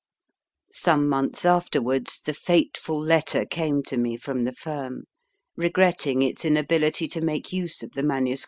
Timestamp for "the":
2.25-2.33, 4.45-4.51, 7.91-8.01